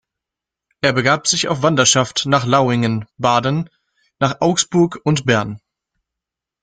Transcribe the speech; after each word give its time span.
Er 0.81 0.93
begab 0.93 1.27
sich 1.27 1.47
auf 1.47 1.61
Wanderschaft 1.61 2.25
nach 2.25 2.43
Lauingen, 2.43 3.05
Baden, 3.19 3.69
nach 4.17 4.41
Augsburg 4.41 4.99
und 5.03 5.27
Bern. 5.27 5.61